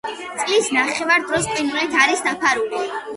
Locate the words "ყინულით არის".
1.57-2.25